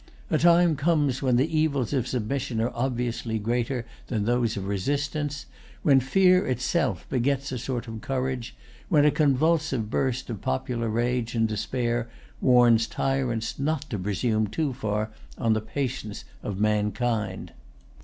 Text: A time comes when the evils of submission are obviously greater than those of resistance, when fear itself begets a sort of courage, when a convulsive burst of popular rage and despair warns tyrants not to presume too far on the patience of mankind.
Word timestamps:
A 0.31 0.39
time 0.39 0.75
comes 0.75 1.21
when 1.21 1.35
the 1.35 1.55
evils 1.55 1.93
of 1.93 2.07
submission 2.07 2.59
are 2.59 2.71
obviously 2.73 3.37
greater 3.37 3.85
than 4.07 4.25
those 4.25 4.57
of 4.57 4.65
resistance, 4.67 5.45
when 5.83 5.99
fear 5.99 6.47
itself 6.47 7.05
begets 7.07 7.51
a 7.51 7.59
sort 7.59 7.87
of 7.87 8.01
courage, 8.01 8.55
when 8.89 9.05
a 9.05 9.11
convulsive 9.11 9.91
burst 9.91 10.27
of 10.31 10.41
popular 10.41 10.89
rage 10.89 11.35
and 11.35 11.47
despair 11.47 12.09
warns 12.41 12.87
tyrants 12.87 13.59
not 13.59 13.87
to 13.91 13.99
presume 13.99 14.47
too 14.47 14.73
far 14.73 15.11
on 15.37 15.53
the 15.53 15.61
patience 15.61 16.25
of 16.41 16.59
mankind. 16.59 17.53